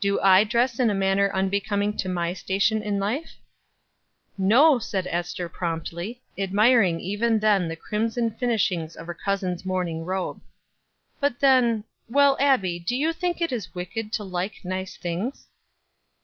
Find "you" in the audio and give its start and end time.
12.96-13.12